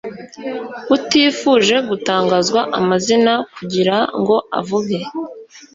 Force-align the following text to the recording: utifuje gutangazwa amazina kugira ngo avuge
utifuje 0.95 1.75
gutangazwa 1.89 2.61
amazina 2.79 3.33
kugira 3.55 3.95
ngo 4.19 4.35
avuge 4.59 4.97